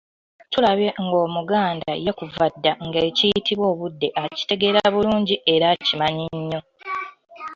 Tulabye 0.51 0.89
ng'Omuganda 1.03 1.91
ye 2.05 2.11
kuva 2.19 2.45
dda 2.53 2.71
nga 2.85 2.99
ekiyitibwa 3.09 3.65
obudde 3.73 4.07
akitegeera 4.23 4.81
bulungi 4.93 5.35
era 5.53 5.65
akimanyi 5.73 6.25
nnyo. 6.37 6.59